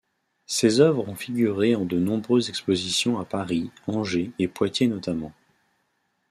Ses 0.47 0.79
œuvres 0.79 1.07
ont 1.09 1.13
figuré 1.15 1.75
en 1.75 1.85
de 1.85 1.99
nombreuses 1.99 2.49
expositions 2.49 3.19
à 3.19 3.23
Paris, 3.25 3.69
Angers 3.85 4.31
et 4.39 4.47
Poitiers 4.47 4.87
notamment. 4.87 5.31